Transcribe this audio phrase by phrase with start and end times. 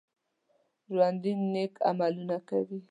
[0.93, 2.15] ژوندي نیک عمل
[2.49, 2.79] کوي